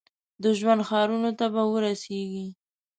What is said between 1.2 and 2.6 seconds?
ته به ورسیږي؟